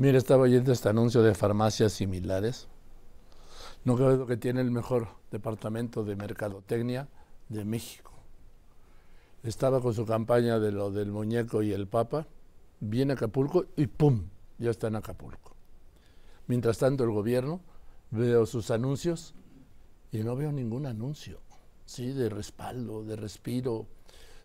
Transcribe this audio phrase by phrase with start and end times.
[0.00, 2.68] Mira, estaba oyendo este anuncio de farmacias similares.
[3.84, 7.06] No creo que tiene el mejor departamento de mercadotecnia
[7.50, 8.10] de México.
[9.42, 12.26] Estaba con su campaña de lo del muñeco y el papa,
[12.80, 14.24] viene Acapulco y ¡pum!
[14.56, 15.54] Ya está en Acapulco.
[16.46, 17.60] Mientras tanto, el gobierno
[18.10, 19.34] veo sus anuncios
[20.12, 21.40] y no veo ningún anuncio,
[21.84, 22.14] ¿sí?
[22.14, 23.86] De respaldo, de respiro,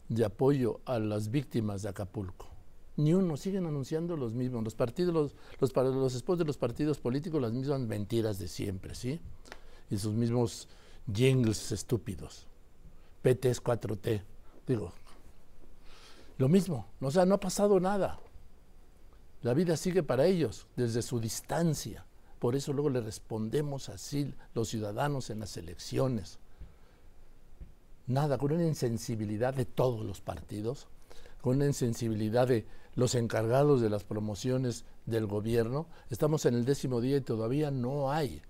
[0.09, 2.54] de apoyo a las víctimas de Acapulco.
[2.97, 4.63] Ni uno, siguen anunciando los mismos.
[4.63, 9.19] Los partidos, los, los, esposos de los partidos políticos, las mismas mentiras de siempre, ¿sí?
[9.89, 10.67] Y sus mismos
[11.13, 12.47] jingles estúpidos.
[13.21, 14.21] PT es 4T.
[14.67, 14.93] Digo,
[16.37, 16.87] lo mismo.
[17.01, 18.19] O sea, no ha pasado nada.
[19.41, 22.05] La vida sigue para ellos desde su distancia.
[22.39, 26.39] Por eso luego le respondemos así los ciudadanos en las elecciones.
[28.07, 30.87] Nada, con una insensibilidad de todos los partidos,
[31.41, 35.87] con una insensibilidad de los encargados de las promociones del gobierno.
[36.09, 38.41] Estamos en el décimo día y todavía no hay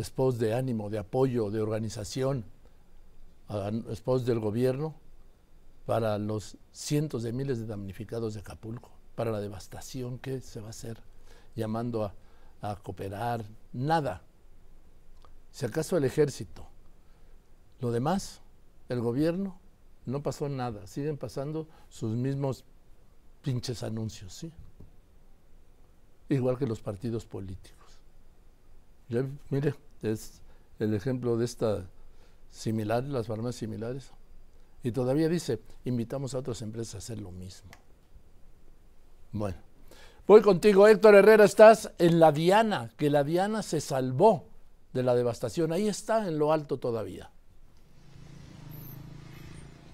[0.00, 2.44] spots de ánimo, de apoyo, de organización,
[3.94, 4.94] spots del gobierno
[5.86, 10.68] para los cientos de miles de damnificados de Acapulco, para la devastación que se va
[10.68, 10.98] a hacer,
[11.54, 12.14] llamando a,
[12.62, 14.22] a cooperar, nada.
[15.52, 16.66] Si acaso el ejército,
[17.80, 18.40] lo demás,
[18.88, 19.60] el gobierno,
[20.06, 22.64] no pasó nada, siguen pasando sus mismos
[23.44, 24.50] pinches anuncios, ¿sí?
[26.30, 28.00] Igual que los partidos políticos.
[29.08, 30.40] Ya, mire, es
[30.78, 31.84] el ejemplo de esta
[32.50, 34.10] similar, las farmacias similares.
[34.82, 37.70] Y todavía dice, invitamos a otras empresas a hacer lo mismo.
[39.32, 39.58] Bueno,
[40.26, 44.46] voy contigo, Héctor Herrera, estás en la Diana, que la Diana se salvó
[44.92, 45.72] de la devastación.
[45.72, 47.30] Ahí está en lo alto todavía.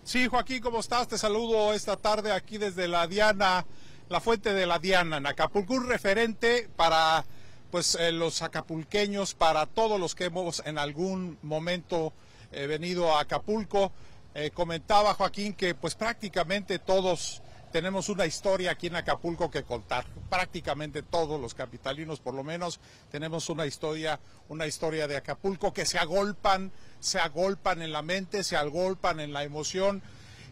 [0.02, 1.08] Sí, Joaquín, ¿cómo estás?
[1.08, 3.66] Te saludo esta tarde aquí desde la Diana,
[4.08, 7.24] la fuente de la Diana, en Acapulco, un referente para
[7.70, 12.12] pues eh, los acapulqueños, para todos los que hemos en algún momento
[12.50, 13.92] eh, venido a Acapulco.
[14.34, 17.42] Eh, comentaba Joaquín que pues prácticamente todos
[17.72, 20.06] tenemos una historia aquí en Acapulco que contar.
[20.28, 25.86] Prácticamente todos los capitalinos, por lo menos, tenemos una historia, una historia de Acapulco que
[25.86, 30.02] se agolpan se agolpan en la mente, se agolpan en la emoción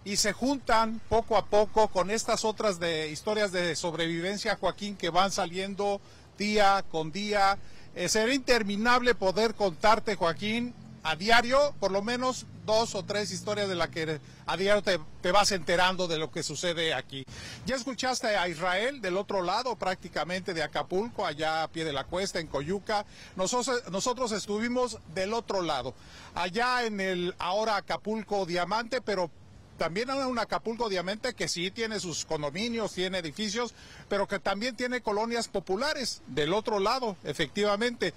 [0.04, 5.10] y se juntan poco a poco con estas otras de historias de sobrevivencia, Joaquín, que
[5.10, 6.00] van saliendo
[6.38, 7.58] día con día.
[7.94, 13.68] Eh, será interminable poder contarte, Joaquín, a diario, por lo menos dos o tres historias
[13.68, 17.24] de las que a diario te, vas enterando de lo que sucede aquí.
[17.66, 22.04] Ya escuchaste a Israel del otro lado, prácticamente de Acapulco, allá a pie de la
[22.04, 23.06] cuesta, en Coyuca.
[23.36, 25.94] Nosotros, nosotros estuvimos del otro lado,
[26.34, 29.30] allá en el ahora Acapulco Diamante, pero
[29.78, 33.72] también hay un Acapulco Diamante que sí tiene sus condominios, tiene edificios,
[34.08, 38.12] pero que también tiene colonias populares del otro lado, efectivamente.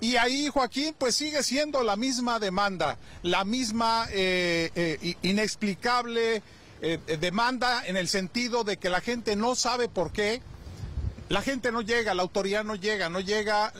[0.00, 6.42] Y ahí, Joaquín, pues sigue siendo la misma demanda, la misma eh, eh, inexplicable
[6.82, 10.42] eh, demanda en el sentido de que la gente no sabe por qué.
[11.28, 13.72] La gente no llega, la autoridad no llega, no llega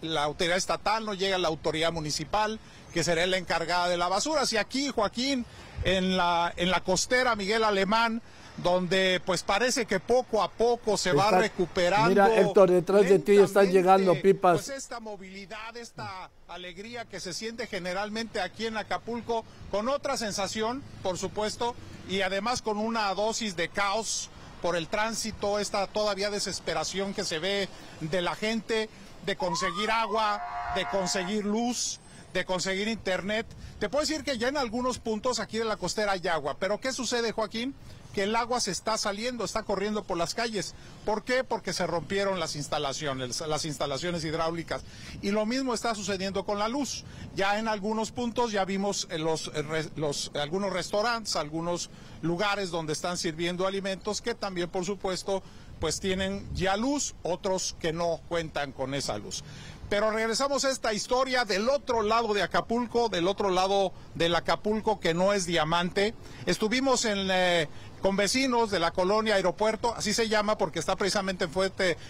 [0.00, 2.60] la autoridad estatal, no llega la autoridad municipal,
[2.92, 4.46] que será la encargada de la basura.
[4.46, 5.44] Si aquí, Joaquín,
[5.84, 8.22] en la, en la costera Miguel Alemán,
[8.62, 12.08] donde pues parece que poco a poco se va recuperando.
[12.08, 14.64] Mira, Héctor, detrás de ti están llegando pipas.
[14.64, 20.82] Pues esta movilidad, esta alegría que se siente generalmente aquí en Acapulco, con otra sensación,
[21.02, 21.76] por supuesto,
[22.08, 27.38] y además con una dosis de caos por el tránsito, esta todavía desesperación que se
[27.38, 27.68] ve
[28.00, 28.88] de la gente
[29.24, 30.42] de conseguir agua,
[30.74, 32.00] de conseguir luz,
[32.32, 33.46] de conseguir internet.
[33.78, 36.80] Te puedo decir que ya en algunos puntos aquí de la costera hay agua, pero
[36.80, 37.74] ¿qué sucede, Joaquín?
[38.14, 40.74] que el agua se está saliendo, está corriendo por las calles.
[41.04, 41.44] ¿Por qué?
[41.44, 44.82] Porque se rompieron las instalaciones, las instalaciones hidráulicas.
[45.22, 47.04] Y lo mismo está sucediendo con la luz.
[47.36, 51.90] Ya en algunos puntos ya vimos eh, los, eh, los, algunos restaurantes, algunos
[52.22, 55.42] lugares donde están sirviendo alimentos que también, por supuesto,
[55.78, 59.44] pues tienen ya luz, otros que no cuentan con esa luz.
[59.88, 65.00] Pero regresamos a esta historia del otro lado de Acapulco, del otro lado del Acapulco
[65.00, 66.14] que no es diamante.
[66.46, 67.68] Estuvimos eh,
[68.02, 71.44] con vecinos de la colonia aeropuerto, así se llama porque está precisamente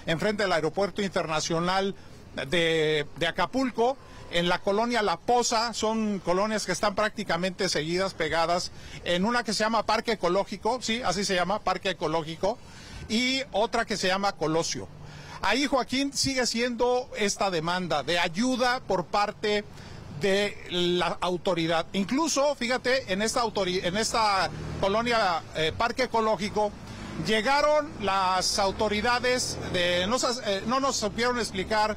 [0.07, 1.95] enfrente, del aeropuerto internacional
[2.35, 3.97] de Acapulco
[4.31, 8.73] en la colonia La Poza, son colonias que están prácticamente seguidas, pegadas,
[9.05, 12.59] en una que se llama Parque Ecológico, sí, así se llama, Parque Ecológico,
[13.09, 14.89] y otra que se llama Colosio.
[15.43, 19.64] Ahí, Joaquín, sigue siendo esta demanda de ayuda por parte
[20.20, 21.87] de la autoridad.
[21.93, 24.50] Incluso, fíjate, en esta, en esta
[24.81, 26.73] colonia eh, Parque Ecológico,
[27.26, 31.96] Llegaron las autoridades, de, no, eh, no nos supieron explicar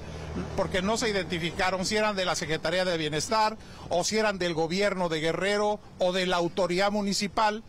[0.56, 3.56] porque no se identificaron si eran de la Secretaría de Bienestar
[3.90, 7.64] o si eran del gobierno de Guerrero o de la autoridad municipal.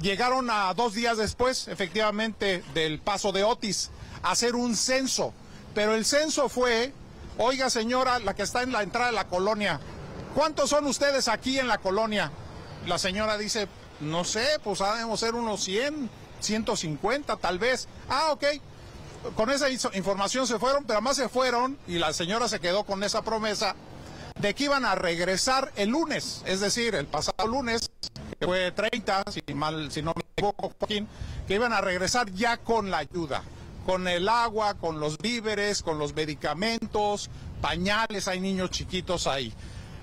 [0.00, 3.90] Llegaron a dos días después, efectivamente, del paso de Otis,
[4.22, 5.32] a hacer un censo.
[5.74, 6.92] Pero el censo fue,
[7.38, 9.80] oiga señora, la que está en la entrada de la colonia,
[10.34, 12.30] ¿cuántos son ustedes aquí en la colonia?
[12.86, 13.68] La señora dice,
[14.00, 17.88] no sé, pues debemos ser unos 100, 150 tal vez.
[18.08, 18.44] Ah, ok
[19.34, 23.02] con esa información se fueron, pero además se fueron y la señora se quedó con
[23.02, 23.74] esa promesa
[24.38, 27.90] de que iban a regresar el lunes, es decir, el pasado lunes,
[28.44, 31.08] fue 30, si, mal, si no me equivoco, Joaquín,
[31.46, 33.42] que iban a regresar ya con la ayuda,
[33.86, 37.30] con el agua, con los víveres, con los medicamentos,
[37.60, 39.52] pañales, hay niños chiquitos ahí.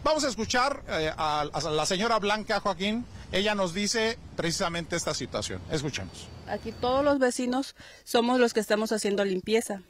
[0.03, 5.13] Vamos a escuchar eh, a, a la señora Blanca Joaquín, ella nos dice precisamente esta
[5.13, 5.61] situación.
[5.71, 6.27] Escuchemos.
[6.47, 9.83] Aquí todos los vecinos somos los que estamos haciendo limpieza.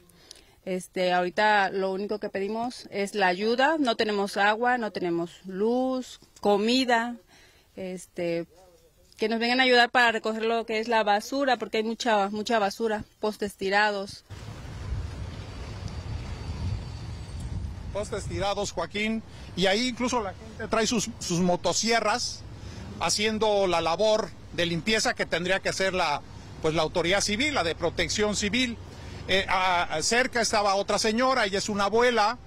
[0.64, 6.20] Este, ahorita lo único que pedimos es la ayuda, no tenemos agua, no tenemos luz,
[6.40, 7.16] comida,
[7.76, 8.46] este,
[9.16, 12.28] que nos vengan a ayudar para recoger lo que es la basura, porque hay mucha,
[12.30, 14.24] mucha basura, postes tirados.
[17.92, 19.22] Postes tirados, Joaquín,
[19.54, 22.42] y ahí incluso la gente trae sus, sus motosierras
[23.00, 26.22] haciendo la labor de limpieza que tendría que hacer la,
[26.62, 28.76] pues la autoridad civil, la de protección civil.
[29.28, 29.46] Eh,
[30.00, 32.38] cerca estaba otra señora, ella es una abuela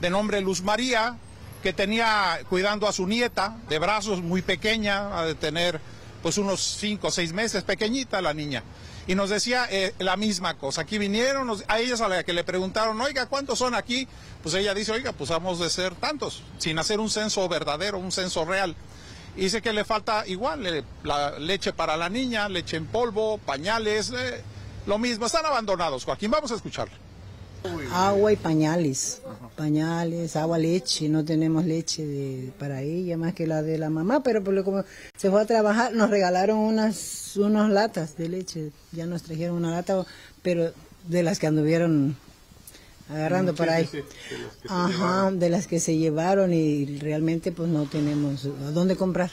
[0.00, 1.16] de nombre Luz María,
[1.62, 5.80] que tenía cuidando a su nieta de brazos muy pequeña, de tener
[6.22, 8.62] pues unos cinco o seis meses, pequeñita la niña.
[9.06, 10.82] Y nos decía eh, la misma cosa.
[10.82, 14.06] Aquí vinieron, a ellas a la que le preguntaron, oiga, ¿cuántos son aquí?
[14.42, 18.12] Pues ella dice, oiga, pues vamos de ser tantos, sin hacer un censo verdadero, un
[18.12, 18.76] censo real.
[19.36, 24.10] Y dice que le falta igual la leche para la niña, leche en polvo, pañales,
[24.10, 24.42] eh,
[24.86, 25.26] lo mismo.
[25.26, 26.30] Están abandonados, Joaquín.
[26.30, 27.09] Vamos a escucharle.
[27.92, 29.20] Agua y pañales,
[29.56, 31.08] pañales, agua, leche.
[31.08, 34.84] No tenemos leche para ella más que la de la mamá, pero por lo como
[35.16, 38.70] se fue a trabajar, nos regalaron unas, unas latas de leche.
[38.92, 40.04] Ya nos trajeron una lata,
[40.42, 40.72] pero
[41.08, 42.16] de las que anduvieron
[43.10, 43.88] agarrando por ahí.
[44.68, 49.30] Ajá, de las que se llevaron y realmente pues no tenemos a dónde comprar.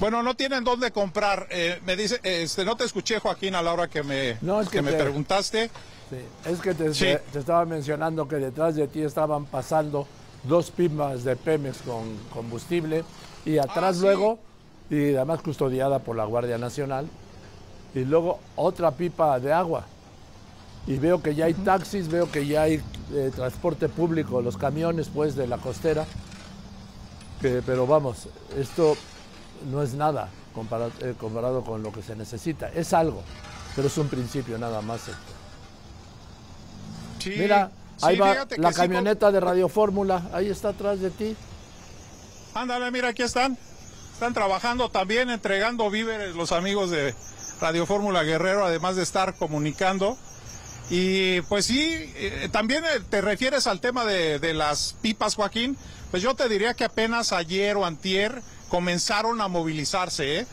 [0.00, 1.46] Bueno, no tienen dónde comprar.
[1.50, 4.38] Eh, me dice, este, no te escuché, Joaquín, a la hora que me,
[4.70, 5.70] que, me preguntaste.
[6.44, 10.06] es que te, te, estaba mencionando que detrás de ti estaban pasando
[10.42, 13.04] dos pipas de Pemex con combustible
[13.46, 14.38] y atrás ah, luego,
[14.90, 17.08] y además custodiada por la Guardia Nacional,
[17.94, 19.84] y luego otra pipa de agua.
[20.86, 22.82] Y veo que ya hay taxis, veo que ya hay
[23.14, 26.04] eh, transporte público, los camiones pues de la costera,
[27.40, 28.96] pero vamos, esto
[29.70, 33.22] no es nada comparado, eh, comparado, con lo que se necesita, es algo,
[33.74, 35.02] pero es un principio nada más.
[37.26, 37.70] Mira,
[38.02, 41.36] ahí va la camioneta de Radio Fórmula, ahí está atrás de ti.
[42.54, 43.58] Ándale, mira, aquí están.
[44.12, 47.14] Están trabajando también, entregando víveres los amigos de
[47.60, 50.16] Radio Fórmula Guerrero, además de estar comunicando
[50.90, 55.76] y pues sí, eh, también eh, te refieres al tema de, las pipas, Joaquín.
[56.10, 58.42] Pues yo te diría que apenas ayer o antier
[58.74, 60.40] comenzaron a movilizarse.
[60.40, 60.46] ¿eh?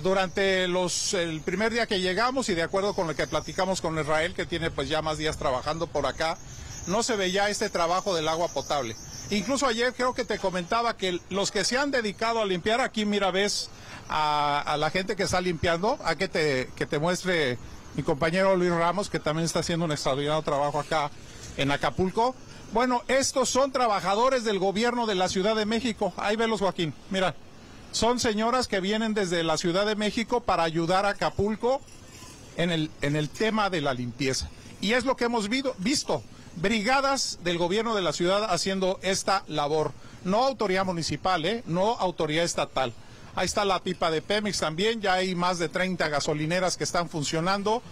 [0.00, 3.98] durante los, el primer día que llegamos y de acuerdo con lo que platicamos con
[3.98, 6.38] Israel, que tiene pues ya más días trabajando por acá,
[6.86, 8.94] no se veía este trabajo del agua potable.
[9.30, 13.04] Incluso ayer creo que te comentaba que los que se han dedicado a limpiar, aquí
[13.04, 13.68] mira ves
[14.08, 17.58] a, a la gente que está limpiando, a que te, que te muestre
[17.96, 21.10] mi compañero Luis Ramos, que también está haciendo un extraordinario trabajo acá
[21.56, 22.36] en Acapulco.
[22.72, 26.12] Bueno, estos son trabajadores del gobierno de la Ciudad de México.
[26.16, 26.92] Ahí velos, Joaquín.
[27.10, 27.34] Mira,
[27.92, 31.80] son señoras que vienen desde la Ciudad de México para ayudar a Acapulco
[32.56, 34.48] en el, en el tema de la limpieza.
[34.80, 36.22] Y es lo que hemos visto,
[36.56, 39.92] brigadas del gobierno de la ciudad haciendo esta labor.
[40.24, 41.62] No autoridad municipal, ¿eh?
[41.66, 42.92] no autoridad estatal.
[43.34, 47.08] Ahí está la pipa de Pemex también, ya hay más de 30 gasolineras que están
[47.08, 47.82] funcionando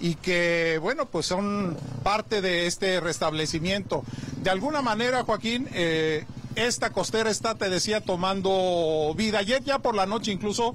[0.00, 4.04] y que, bueno, pues son parte de este restablecimiento.
[4.42, 6.24] De alguna manera, Joaquín, eh,
[6.56, 9.38] esta costera está, te decía, tomando vida.
[9.38, 10.74] Ayer ya por la noche incluso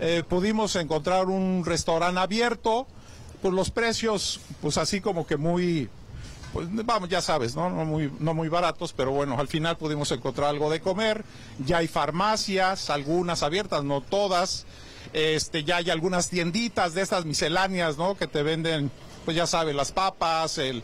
[0.00, 2.86] eh, pudimos encontrar un restaurante abierto,
[3.42, 5.88] pues los precios, pues así como que muy
[6.52, 7.68] pues vamos, ya sabes, ¿no?
[7.68, 11.24] No muy, no muy baratos, pero bueno, al final pudimos encontrar algo de comer.
[11.64, 14.64] Ya hay farmacias, algunas abiertas, no todas.
[15.12, 18.16] Este, ya hay algunas tienditas de estas misceláneas, ¿no?
[18.16, 18.90] Que te venden,
[19.24, 20.82] pues ya sabes, las papas, el,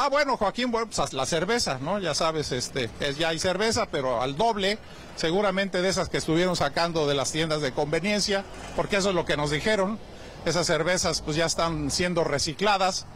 [0.00, 1.98] Ah, bueno, Joaquín, bueno, pues la cerveza, ¿no?
[1.98, 4.78] Ya sabes, este, es, ya hay cerveza, pero al doble,
[5.16, 8.44] seguramente de esas que estuvieron sacando de las tiendas de conveniencia,
[8.76, 9.98] porque eso es lo que nos dijeron.
[10.44, 13.06] Esas cervezas pues ya están siendo recicladas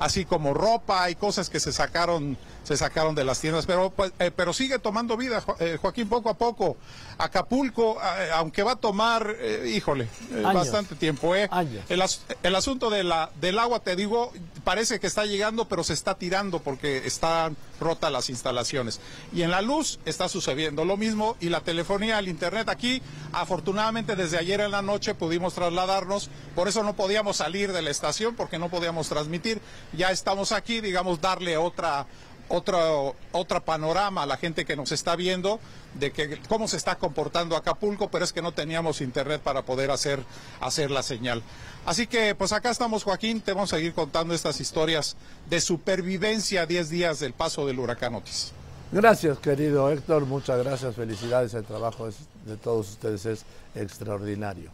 [0.00, 4.12] así como ropa y cosas que se sacaron se sacaron de las tiendas, pero pues,
[4.18, 6.76] eh, pero sigue tomando vida eh, Joaquín poco a poco.
[7.18, 10.08] Acapulco, eh, aunque va a tomar, híjole,
[10.42, 11.34] bastante tiempo.
[11.34, 11.48] El,
[11.88, 14.32] el, asunto de la, del agua, te digo,
[14.64, 19.00] parece que está llegando, pero se está tirando porque están rotas las instalaciones.
[19.32, 23.02] Y en la luz está sucediendo lo mismo y la telefonía, el internet aquí,
[23.32, 27.90] afortunadamente desde ayer en la noche pudimos trasladarnos, por eso no podíamos salir de la
[27.90, 29.60] estación porque no podíamos transmitir.
[29.92, 32.06] Ya estamos aquí, digamos, darle otra
[32.48, 35.60] otro, otra panorama a la gente que nos está viendo
[35.94, 39.90] de que, cómo se está comportando Acapulco, pero es que no teníamos internet para poder
[39.90, 40.20] hacer,
[40.60, 41.42] hacer la señal.
[41.86, 45.16] Así que pues acá estamos Joaquín, te vamos a seguir contando estas historias
[45.48, 48.52] de supervivencia a 10 días del paso del huracán Otis.
[48.90, 52.08] Gracias querido Héctor, muchas gracias, felicidades, el trabajo
[52.46, 53.44] de todos ustedes es
[53.74, 54.72] extraordinario.